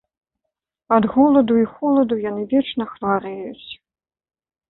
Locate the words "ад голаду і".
0.95-1.65